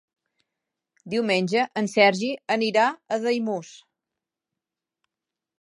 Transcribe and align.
Diumenge 1.13 1.67
en 1.83 1.91
Sergi 1.93 2.31
anirà 2.57 2.89
a 3.17 3.21
Daimús. 3.27 3.73